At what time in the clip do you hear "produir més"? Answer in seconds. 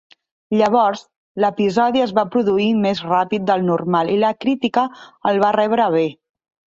2.35-3.01